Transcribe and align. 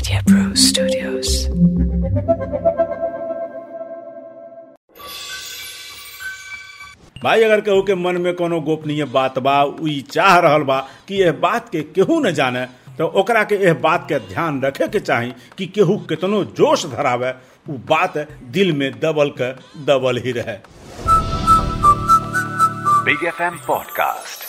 Media 0.00 0.22
Pro 0.24 0.54
Studios. 0.54 1.48
भाई 7.24 7.42
अगर 7.44 7.60
केहू 7.60 7.82
के 7.88 7.94
मन 7.94 8.16
में 8.22 8.32
कोनो 8.34 8.60
गोपनीय 8.68 9.04
बात 9.16 9.38
बा 9.46 9.62
उ 9.62 9.88
चाह 10.12 10.38
रहल 10.46 10.62
बा 10.70 10.78
कि 11.08 11.20
यह 11.22 11.32
बात 11.42 11.68
के 11.72 11.82
केहू 11.96 12.18
न 12.26 12.30
जाने 12.38 12.64
तो 12.98 13.06
ओकरा 13.20 13.42
के 13.50 13.56
यह 13.64 13.74
बात 13.86 14.06
के 14.08 14.18
ध्यान 14.28 14.60
रखे 14.62 14.88
के 14.94 15.00
चाही 15.00 15.32
कि 15.58 15.66
केहू 15.76 15.96
कितनो 16.12 16.42
जोश 16.60 16.86
धरावे 16.94 17.30
उ 17.70 17.76
बात 17.92 18.16
दिल 18.56 18.72
में 18.76 18.90
दबल 19.00 19.30
के 19.40 19.52
दबल 19.92 20.18
ही 20.26 20.32
रहे 20.40 20.58
Big 23.04 23.22
FM 23.28 23.54
Podcast. 23.68 24.42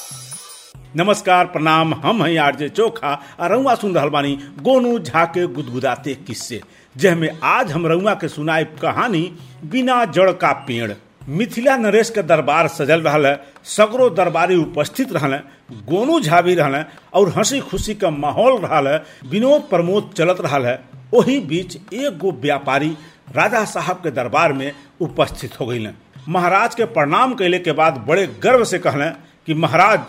नमस्कार, 0.96 1.46
प्रणाम। 1.46 1.94
हम 1.94 2.24
हैं 2.24 2.38
आरजे 2.38 2.70
चोखा 2.70 3.22
और 3.40 3.52
रउआ 3.52 3.76
सुन 3.76 3.96
रहल 3.96 4.10
बानी 4.10 4.40
गोनू 4.62 5.00
झा 5.00 5.26
के 5.26 5.48
गुदगुदाते 5.48 6.14
किस्से। 6.14 6.62
जेमे 6.98 7.30
आज 7.44 7.72
हम 7.72 7.88
रउआ 7.88 8.14
के 8.14 8.28
सुनाई 8.28 8.64
कहानी, 8.64 9.34
बिना 9.66 10.06
जड़ 10.06 10.32
का 10.32 10.52
पेड़। 10.52 10.92
मिथिला 11.30 11.78
नरेश 11.78 12.10
के 12.10 12.22
दरबार 12.22 12.68
सजल 12.68 13.02
रहा 13.02 13.28
है, 13.28 13.44
सगरो 13.64 14.10
दरबारी 14.10 14.56
उपस्थित 14.56 15.14
रहल 15.14 15.34
है, 15.34 15.44
गोनू 15.72 16.20
झा 16.20 16.42
भी 16.42 16.56
रहल 16.56 16.76
है, 16.76 16.88
और 17.14 17.30
हँसी 17.30 17.60
खुशी 17.60 17.96
का 17.96 18.10
माहौल 18.10 18.62
रहा 18.62 18.98
विनोद 19.30 19.62
प्रमोद 19.62 20.12
चलत 20.18 20.42
रहा 20.42 20.58
है। 20.58 20.80
ओही 21.14 21.40
बीच 21.40 21.94
एक 21.94 22.18
गो 22.18 22.32
व्यापारी 22.32 22.98
राजा 23.36 23.66
साहब 23.66 23.96
के 23.96 24.12
दरबार 24.12 24.54
में 24.54 24.72
उपस्थित 25.02 25.60
हो 25.60 25.66
गई 25.66 25.88
महाराज 26.30 26.76
के 26.76 26.86
प्रणाम 26.86 27.34
कैले 27.34 27.60
के 27.60 27.72
बाद 27.72 28.06
बड़े 28.08 28.28
गर्व 28.28 28.64
से 28.64 28.80
कहलें 28.80 29.14
कि 29.46 29.54
महाराज 29.54 30.00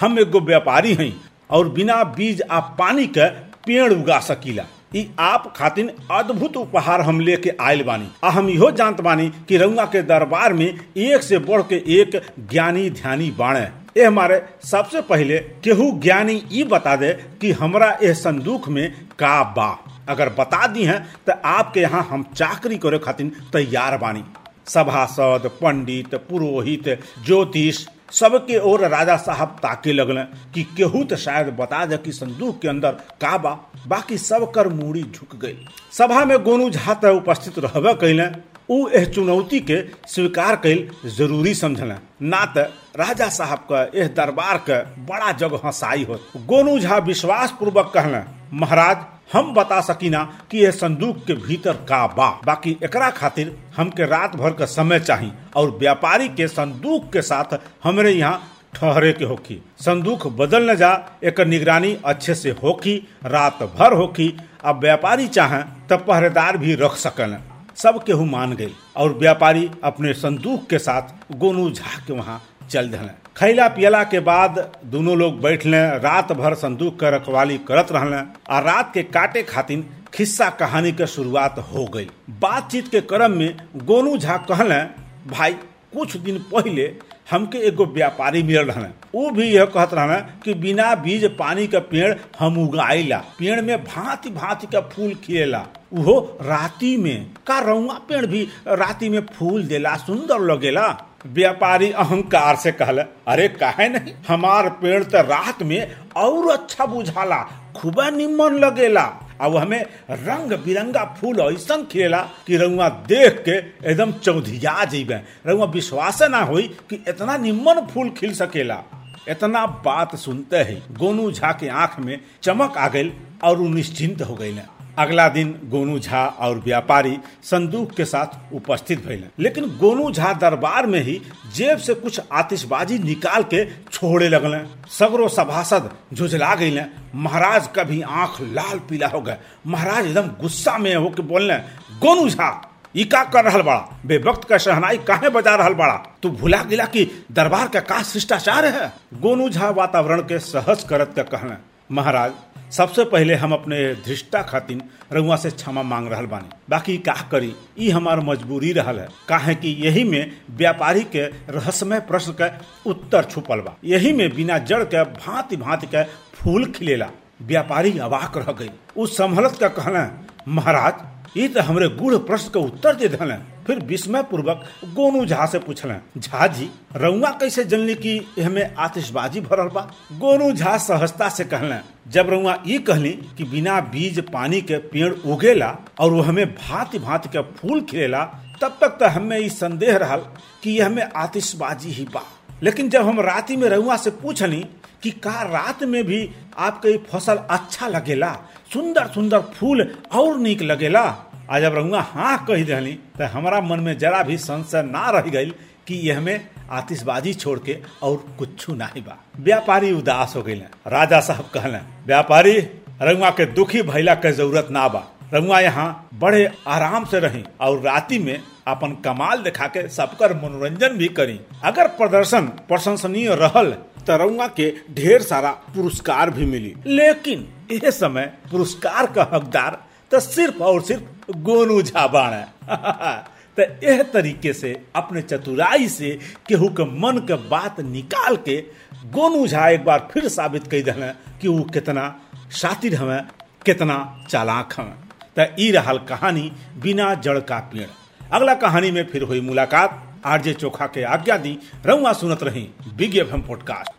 हम 0.00 0.18
एगो 0.18 0.40
व्यापारी 0.40 0.94
हैं 0.94 1.12
और 1.50 1.68
बिना 1.68 2.02
बीज 2.16 2.42
आ 2.42 2.60
पानी 2.78 3.06
के 3.08 3.28
पेड़ 3.66 3.92
उगा 3.92 4.18
सकीला। 4.20 4.64
ई 4.96 5.08
आप 5.20 5.52
खातिन 5.56 5.90
अद्भुत 6.10 6.56
उपहार 6.56 7.00
हम 7.00 7.18
लेके 7.20 7.50
आयल 7.60 7.82
बानी। 7.82 8.08
आ 8.24 8.30
हम 8.30 8.48
इहो 8.48 8.70
जानत 8.70 9.00
बानी 9.00 9.28
कि 9.48 9.56
रउआ 9.56 9.84
के 9.84 10.02
दरबार 10.02 10.52
में 10.52 10.66
एक 10.66 11.22
से 11.22 11.38
बढ़ 11.38 11.62
के 11.72 11.82
एक 12.00 12.20
ज्ञानी 12.50 12.88
ध्यानी 12.90 13.30
बाणे 13.38 13.66
ए 13.96 14.04
हमारे 14.04 14.42
सबसे 14.64 15.00
पहले 15.00 15.38
केहू 15.64 15.90
ज्ञानी 16.00 16.42
ई 16.52 16.64
बता 16.64 16.96
दे 16.96 17.12
कि 17.40 17.50
हमरा 17.52 17.90
ए 18.02 18.12
संदूक 18.14 18.68
में 18.68 18.90
का 19.18 19.42
बा। 19.56 19.68
अगर 20.08 20.28
बता 20.28 20.66
दी 20.66 20.84
हैं 20.84 21.00
तो 21.26 21.32
आपके 21.44 21.80
यहाँ 21.80 22.02
हम 22.10 22.22
चाकरी 22.34 22.78
करे 22.78 22.98
खातिर 22.98 23.32
तैयार 23.52 23.96
बानी। 23.98 24.24
सभासद, 24.66 25.50
पंडित, 25.62 26.14
पुरोहित, 26.30 26.88
ज्योतिष 27.26 27.86
सबके 28.12 28.58
ओर 28.70 28.86
राजा 28.88 29.16
साहब 29.26 29.56
ताके 29.62 29.92
लगल 29.92 30.22
कि 30.54 30.62
केहू 30.76 31.02
तो 31.10 31.16
शायद 31.24 31.46
बता 31.58 31.84
दे 31.86 31.96
कि 32.04 32.12
संदूक 32.12 32.60
के 32.62 32.68
अंदर 32.68 32.92
का 33.20 33.36
बा 33.46 33.50
बाकी 33.88 34.18
सब 34.18 34.50
कर 34.54 34.68
मूड़ी 34.68 35.02
झुक 35.02 35.34
गई। 35.42 35.56
सभा 35.98 36.24
में 36.24 36.38
गोनू 36.44 36.68
झा 36.70 36.94
त 37.02 37.12
उपस्थित 37.20 37.58
रहबे 37.64 37.94
कैले 38.04 38.28
उ 38.74 38.88
एह 38.96 39.04
चुनौती 39.12 39.60
के 39.70 39.76
स्वीकार 40.14 40.56
कैल 40.64 40.88
ज़रूरी 41.16 41.54
समझल 41.54 41.94
ना 42.32 42.44
त 42.56 42.66
राजा 43.00 43.28
साहब 43.36 43.58
का 43.70 43.82
एह 44.00 44.08
दरबार 44.16 44.56
के 44.68 44.82
बड़ा 45.10 45.30
जग 45.42 45.54
हंसाई 45.64 46.04
हो 46.08 46.18
गोनू 46.52 46.78
झा 46.78 46.96
विश्वास 47.12 47.54
पूर्वक 47.60 47.90
कहले 47.94 48.20
महाराज 48.60 49.04
हम 49.32 49.52
बता 49.54 49.80
सकीना 49.86 50.22
कि 50.50 50.58
यह 50.64 50.70
संदूक 50.70 51.16
के 51.26 51.34
भीतर 51.46 51.76
का 51.88 52.06
बा 52.16 52.28
बाकी 52.46 52.76
एकरा 52.84 53.10
खातिर 53.20 53.56
हमके 53.76 54.06
रात 54.10 54.36
भर 54.36 54.52
का 54.60 54.66
समय 54.74 55.00
चाहिए 55.00 55.32
और 55.56 55.70
व्यापारी 55.78 56.28
के 56.38 56.48
संदूक 56.48 57.12
के 57.12 57.22
साथ 57.22 57.58
हमरे 57.84 58.12
यहाँ 58.12 58.42
ठहरे 58.74 59.12
के 59.18 59.24
होकी 59.24 59.60
संदूक 59.84 60.26
बदल 60.40 60.70
न 60.70 60.74
जा 60.76 60.90
एक 61.28 61.40
निगरानी 61.48 61.96
अच्छे 62.12 62.34
से 62.34 62.50
होकी 62.62 62.96
रात 63.36 63.62
भर 63.78 63.92
होकी 64.00 64.32
अब 64.70 64.80
व्यापारी 64.80 65.26
चाहे 65.38 65.62
तब 65.90 66.04
पहरेदार 66.08 66.56
भी 66.64 66.74
रख 66.84 66.96
सकल 67.06 67.36
सब 67.82 68.02
केहू 68.04 68.24
मान 68.26 68.52
गई 68.56 68.72
और 69.02 69.12
व्यापारी 69.18 69.70
अपने 69.90 70.12
संदूक 70.22 70.66
के 70.70 70.78
साथ 70.88 71.34
गोनू 71.44 71.70
झा 71.70 71.98
के 72.06 72.12
वहाँ 72.12 72.40
चल 72.70 72.88
दिले 72.88 73.28
खैला 73.36 73.68
पियला 73.68 74.02
के 74.04 74.20
बाद 74.20 74.72
दोनों 74.84 75.16
लोग 75.16 75.40
बैठले 75.40 75.78
रात 75.98 76.32
भर 76.32 76.54
संदूक 76.54 76.94
के 76.94 77.10
रखवाली 77.10 77.58
करत 77.58 77.88
रहले 77.92 78.16
और 78.54 78.62
रात 78.62 78.90
के 78.94 79.02
काटे 79.02 79.42
खातिर 79.42 79.84
खिस्सा 80.14 80.50
कहानी 80.50 80.92
के 80.92 81.06
शुरुआत 81.06 81.58
हो 81.58 81.84
गई। 81.84 82.08
बातचीत 82.30 82.88
के 82.88 83.00
क्रम 83.00 83.30
में 83.30 83.56
गोनू 83.76 84.16
झा 84.16 84.36
कहले, 84.36 84.82
भाई, 85.30 85.52
कुछ 85.92 86.16
दिन 86.16 86.38
पहले 86.38 86.94
हमके 87.30 87.58
एगो 87.58 87.86
व्यापारी 87.86 88.42
मिलल 88.42 88.70
रहले। 88.70 88.88
वो 89.14 89.30
भी 89.30 89.48
यह 89.48 89.64
कहत 89.64 89.94
रहले 89.94 90.20
कि 90.44 90.54
बिना 90.54 90.94
बीज 90.94 91.24
पानी 91.24 91.66
का 91.66 91.78
पेड़ 91.78 92.14
हम 92.38 92.58
उगाइला। 92.58 93.18
पेड़ 93.18 93.60
में 93.60 93.84
भांति 93.84 94.30
भांति 94.30 94.66
का 94.66 94.80
फूल 94.80 95.14
खिलेला। 95.14 95.66
उहो 95.92 96.38
राती 96.42 96.96
में, 96.96 97.26
का 97.46 97.58
रउआ 97.58 97.94
पेड़ 97.94 98.26
भी 98.26 98.48
राती 98.68 99.08
में 99.08 99.20
फूल 99.20 99.62
देला, 99.62 99.96
सुंदर 99.96 100.38
लगेला। 100.38 101.07
व्यापारी 101.26 101.92
अहंकार 101.92 102.56
से 102.56 102.72
कहले, 102.72 103.02
अरे, 103.02 103.48
काहे 103.48 103.88
नहीं? 103.88 104.14
हमार 104.28 104.68
पेड़ 104.68 105.04
तो 105.04 105.18
रात 105.18 105.62
में 105.62 105.96
और 106.16 106.50
अच्छा 106.50 106.86
बुझाला, 106.86 107.36
खूब 107.76 108.00
निमन 108.00 108.54
लगेला। 108.54 109.02
अब 109.40 109.56
हमें 109.56 109.84
रंग 110.10 110.52
बिरंगा 110.52 111.04
फूल 111.20 111.40
ऐसा 111.40 111.82
खिलेला 111.92 112.28
कि 112.46 112.56
रउआ 112.56 112.88
देख 112.88 113.44
के 113.48 113.56
एकदम 113.90 114.12
चौधिया 114.12 114.84
जेबे 114.84 115.20
रउआ 115.46 115.64
विश्वास 115.64 116.22
ना 116.22 116.38
होई 116.38 116.62
कि 116.62 117.04
इतना 117.08 117.36
निमन 117.36 117.86
फूल 117.94 118.10
खिल 118.10 118.34
सकेला। 118.34 118.82
इतना 119.28 119.66
बात 119.66 120.16
सुनते 120.16 120.56
ही 120.56 120.82
गोनू 120.92 121.32
झा 121.32 121.52
के 121.52 121.68
आँख 121.68 122.00
में 122.00 122.20
चमक 122.42 122.78
आ 122.78 122.88
गई 122.88 123.12
और 123.44 123.58
निश्चिंत 123.58 124.22
हो 124.22 124.34
गई 124.34 124.52
अगला 124.98 125.28
दिन 125.28 125.50
गोनू 125.64 125.98
झा 125.98 126.24
और 126.26 126.58
व्यापारी 126.58 127.16
संदूक 127.42 127.90
के 127.90 128.04
साथ 128.04 128.54
उपस्थित 128.54 129.06
भइले। 129.06 129.26
लेकिन 129.38 129.64
गोनू 129.78 130.10
झा 130.12 130.32
दरबार 130.34 130.86
में 130.86 131.00
ही 131.00 131.20
जेब 131.54 131.78
से 131.78 131.94
कुछ 131.94 132.20
आतिशबाजी 132.32 132.98
निकाल 132.98 133.42
के 133.44 133.64
छोड़े 133.92 134.28
लगले। 134.28 134.58
सगरो 134.90 135.28
सभासद 135.28 135.90
झुझला 136.14 136.54
गई 136.54 136.80
महाराज 137.14 137.68
का 137.68 137.82
भी 137.82 138.00
आँख 138.02 138.40
लाल 138.42 138.78
पीला 138.88 139.06
हो 139.06 139.20
गए। 139.20 139.36
महाराज 139.66 140.06
एकदम 140.06 140.28
गुस्सा 140.40 140.76
में 140.78 140.94
होके 140.94 141.22
बोलने 141.22 141.58
गोनू 142.00 142.28
झा, 142.28 142.50
ई 142.96 143.04
का 143.04 143.22
कर 143.24 143.44
रहा 143.44 143.58
बड़ा? 143.58 144.00
बेवक्त 144.06 144.44
का 144.44 144.58
शहनाई 144.58 144.98
काहे 144.98 145.28
बजा 145.30 145.54
रहा 145.54 145.70
बड़ा? 145.70 145.94
तू 146.22 146.30
भुला 146.30 146.62
गिला 146.62 146.84
कि 146.86 147.08
दरबार 147.32 147.68
का 147.68 147.80
का 147.80 148.02
शिष्टाचार 148.02 148.64
है? 148.66 148.92
गोनू 149.14 149.48
झा 149.48 149.70
वातावरण 149.70 150.20
के 150.22 150.38
सहज 150.38 150.84
करत 150.84 151.12
का 151.16 151.22
कहना 151.24 151.58
महाराज, 151.90 152.32
सबसे 152.72 153.04
पहले 153.04 153.34
हम 153.34 153.52
अपने 153.52 153.94
धृष्टा 153.94 154.42
खातिन 154.42 154.82
रउआ 155.12 155.36
से 155.36 155.50
क्षमा 155.50 155.82
मांग 155.82 156.08
रहा 156.08 156.22
बानी। 156.22 156.48
बाकी 156.70 156.96
का 156.98 157.12
करी? 157.32 157.52
ई 157.78 157.90
हमार 157.90 158.20
मजबूरी 158.20 158.72
रहल 158.72 158.98
है। 158.98 159.08
काहे 159.28 159.54
कि 159.54 159.68
यही 159.68 160.04
में 160.04 160.32
व्यापारी 160.50 161.04
के 161.04 161.24
रहस्यमय 161.52 162.00
प्रश्न 162.00 162.32
के 162.32 162.48
उत्तर 162.90 163.24
छुपल 163.24 163.60
बा। 163.60 163.76
यही 163.84 164.12
में 164.12 164.34
बिना 164.34 164.58
जड़ 164.58 164.82
के 164.84 165.02
भांति 165.04 165.56
भांति 165.56 165.86
के 165.86 166.04
फूल 166.34 166.72
खिलेला। 166.72 167.10
व्यापारी 167.42 167.98
अवाक 167.98 168.36
रह 168.36 168.52
गई। 168.52 168.70
उस 168.96 169.16
संभलत 169.16 169.56
का 169.60 169.68
कहना 169.68 170.26
महाराज 170.48 171.38
ये 171.38 171.48
तो 171.48 171.62
हमरे 171.62 171.88
गूढ़ 171.88 172.14
प्रश्न 172.16 172.50
का 172.50 172.60
उत्तर 172.60 172.94
दे 172.94 173.08
दिले। 173.08 173.34
फिर 173.68 173.78
विस्मय 173.86 174.22
पूर्वक 174.30 174.64
गोनू 174.94 175.24
झा 175.26 175.46
से 175.52 175.58
पूछले 175.58 175.94
झा 176.20 176.46
जी 176.46 176.68
रउआ 176.96 177.30
कैसे 177.40 177.64
जनली 177.64 177.94
कि 177.94 178.42
हमें 178.42 178.74
आतिशबाजी 178.78 179.40
भरल 179.40 179.68
बा? 179.74 179.80
गोनू 180.20 180.50
झा 180.52 180.76
सहजता 180.78 181.28
से 181.28 181.44
कहले, 181.44 181.76
जब 182.12 182.30
रउआ 182.30 182.56
ये 182.66 182.78
कहली 182.88 183.10
कि 183.38 183.44
बिना 183.50 183.80
बीज 183.92 184.20
पानी 184.32 184.60
के 184.70 184.78
पेड़ 184.92 185.12
उगेला 185.12 185.76
और 186.00 186.10
वो 186.12 186.22
हमें 186.22 186.46
भांति 186.54 186.98
भांति 186.98 187.28
के 187.36 187.42
फूल 187.58 187.80
खिलेला, 187.90 188.24
तब 188.62 188.78
तक 188.80 188.96
तो 189.00 189.08
हमें 189.18 189.38
ये 189.38 189.48
संदेह 189.48 189.96
रहा 189.96 190.16
कि 190.62 190.78
यह 190.78 190.86
हमें 190.86 191.08
आतिशबाजी 191.16 191.90
ही 191.90 192.04
बा। 192.14 192.24
लेकिन 192.62 192.88
जब 192.90 193.06
हम 193.08 193.20
राति 193.20 193.56
में 193.56 193.68
रउआ 193.68 193.96
से 193.96 194.10
पूछली 194.22 194.66
कि 195.02 195.10
का 195.24 195.42
रात 195.52 195.82
में 195.84 196.02
भी 196.04 196.28
आपके 196.58 196.96
फ़सल 197.10 197.36
अच्छा 197.50 197.88
लगेला 197.88 198.32
सुंदर 198.72 199.06
सुंदर 199.14 199.40
फूल 199.54 199.88
और 200.18 200.38
निक 200.38 200.62
लगेला 200.62 201.04
आ 201.50 201.58
जब 201.60 201.74
रउआ 201.74 202.00
हाँ 202.12 202.36
कह 202.48 202.64
दिली 202.64 202.92
तो 203.18 203.26
हमारा 203.32 203.60
मन 203.60 203.80
में 203.80 203.96
जरा 203.98 204.22
भी 204.22 204.36
संशय 204.38 204.82
ना 204.86 205.08
रह 205.10 205.30
गई 205.30 205.50
कि 205.86 205.94
यह 206.08 206.20
में 206.20 206.48
आतिशबाजी 206.78 207.32
छोड़ 207.34 207.58
के 207.66 207.76
और 208.02 208.16
कुछ 208.38 208.68
नहीं 208.70 209.02
बा। 209.02 209.16
व्यापारी 209.40 209.92
उदास 209.92 210.32
हो 210.36 210.42
गई 210.42 210.54
राजा 210.86 211.20
साहब 211.20 211.50
कहले, 211.54 211.78
व्यापारी 212.06 212.58
रंगुआ 213.02 213.30
के 213.30 213.46
दुखी 213.54 213.82
भैला 213.82 214.14
के 214.14 214.32
ज़रूरत 214.32 214.68
ना 214.70 214.86
बा। 214.88 215.02
रउआ 215.34 215.60
यहाँ 215.60 216.08
बड़े 216.20 216.44
आराम 216.68 217.04
से 217.04 217.18
रही 217.20 217.42
और 217.60 217.80
राति 217.82 218.18
में 218.18 218.38
अपन 218.68 218.92
कमाल 219.04 219.42
दिखा 219.42 219.66
के 219.66 219.88
सबकर 219.88 220.34
मनोरंजन 220.36 220.96
भी 220.98 221.08
करी। 221.18 221.40
अगर 221.64 221.88
प्रदर्शन 221.98 222.46
प्रशंसनीय 222.68 223.34
रहल 223.34 223.72
तो 224.06 224.16
रउआ 224.16 224.46
के 224.56 224.72
ढेर 224.94 225.22
सारा 225.22 225.50
पुरस्कार 225.74 226.30
भी 226.30 226.46
मिली। 226.46 226.74
लेकिन 226.86 227.48
यह 227.72 227.90
समय 227.90 228.32
पुरस्कार 228.50 229.06
का 229.12 229.28
हकदार 229.32 229.86
तो 230.10 230.20
सिर्फ़ 230.20 230.58
और 230.58 230.82
सिर्फ़ 230.82 231.32
गोनू 231.36 231.82
झा 231.82 232.06
बाण 232.06 232.30
तो 233.60 233.86
यह 233.86 234.02
तरीके 234.02 234.52
से 234.52 234.84
अपने 234.96 235.22
चतुराई 235.22 235.88
से 235.88 236.18
केहू 236.48 236.68
के 236.68 236.84
मन 236.84 237.18
के 237.18 237.34
बात 237.34 237.80
निकाल 237.80 238.36
के 238.36 238.56
गोनू 239.04 239.46
झा 239.46 239.68
एक 239.68 239.84
बार 239.84 240.08
फिर 240.12 240.28
साबित 240.28 240.62
कर 240.62 240.80
दिले 240.80 241.38
कि 241.40 241.48
वो 241.48 241.62
कितना 241.62 242.20
शातिर 242.52 242.94
हमें, 242.94 243.22
कितना 243.66 244.24
चालाक 244.30 244.72
हैं 244.72 245.08
त 245.38 245.56
ई 245.60 245.72
कहानी 245.88 246.52
बिना 246.78 247.14
जड़ 247.14 247.38
का 247.38 247.58
पेड़। 247.58 247.88
अगला 248.32 248.54
कहानी 248.54 248.90
में 248.90 249.06
फिर 249.06 249.22
हुई 249.22 249.40
मुलाकात। 249.40 250.04
आरजे 250.24 250.54
चोखा 250.54 250.86
के 250.86 251.02
आज्ञा 251.02 251.36
दी 251.36 251.58
रउआ 251.86 252.12
सुनत 252.12 252.42
रही 252.42 252.70
बिग 252.96 253.16
एफ़ 253.16 253.36
पॉडकास्ट। 253.36 253.90